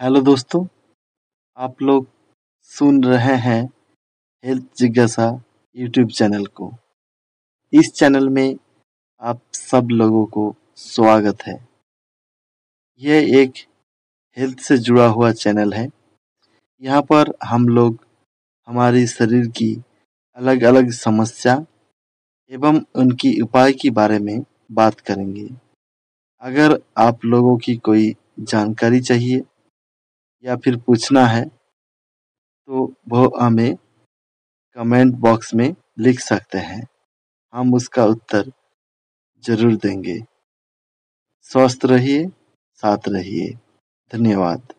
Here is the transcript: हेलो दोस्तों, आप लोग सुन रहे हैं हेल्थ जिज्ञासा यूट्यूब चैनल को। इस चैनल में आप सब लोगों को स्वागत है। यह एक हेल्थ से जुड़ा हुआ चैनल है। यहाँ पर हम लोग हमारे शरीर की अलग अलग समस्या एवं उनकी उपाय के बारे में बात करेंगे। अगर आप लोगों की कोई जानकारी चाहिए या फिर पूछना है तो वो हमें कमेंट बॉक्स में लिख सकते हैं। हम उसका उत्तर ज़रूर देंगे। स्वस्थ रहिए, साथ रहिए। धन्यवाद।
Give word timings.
हेलो 0.00 0.20
दोस्तों, 0.20 0.66
आप 1.56 1.82
लोग 1.82 2.06
सुन 2.62 3.04
रहे 3.04 3.34
हैं 3.36 3.70
हेल्थ 4.44 4.64
जिज्ञासा 4.76 5.42
यूट्यूब 5.76 6.08
चैनल 6.08 6.46
को। 6.46 6.70
इस 7.72 7.92
चैनल 7.92 8.28
में 8.28 8.56
आप 9.22 9.40
सब 9.54 9.88
लोगों 9.90 10.24
को 10.26 10.54
स्वागत 10.76 11.42
है। 11.42 11.68
यह 13.02 13.40
एक 13.40 13.52
हेल्थ 14.36 14.58
से 14.58 14.78
जुड़ा 14.78 15.06
हुआ 15.06 15.32
चैनल 15.32 15.72
है। 15.72 15.88
यहाँ 16.82 17.02
पर 17.02 17.34
हम 17.44 17.68
लोग 17.68 17.98
हमारे 18.68 19.06
शरीर 19.06 19.48
की 19.48 19.82
अलग 20.36 20.62
अलग 20.62 20.90
समस्या 20.90 21.66
एवं 22.50 22.82
उनकी 22.94 23.40
उपाय 23.40 23.72
के 23.72 23.90
बारे 23.90 24.18
में 24.18 24.44
बात 24.72 25.00
करेंगे। 25.00 25.50
अगर 26.42 26.80
आप 26.98 27.24
लोगों 27.24 27.58
की 27.58 27.76
कोई 27.76 28.14
जानकारी 28.40 29.00
चाहिए 29.00 29.42
या 30.44 30.56
फिर 30.56 30.76
पूछना 30.76 31.26
है 31.26 31.44
तो 32.68 32.80
वो 33.08 33.20
हमें 33.40 33.76
कमेंट 34.76 35.14
बॉक्स 35.16 35.54
में 35.54 35.74
लिख 35.98 36.20
सकते 36.20 36.58
हैं। 36.58 36.82
हम 37.52 37.74
उसका 37.74 38.04
उत्तर 38.06 38.52
ज़रूर 39.44 39.76
देंगे। 39.76 40.20
स्वस्थ 41.50 41.84
रहिए, 41.84 42.26
साथ 42.82 43.08
रहिए। 43.08 43.48
धन्यवाद। 44.10 44.77